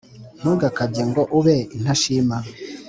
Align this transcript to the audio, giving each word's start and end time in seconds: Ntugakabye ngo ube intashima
Ntugakabye 0.39 1.03
ngo 1.09 1.21
ube 1.39 1.55
intashima 1.77 2.37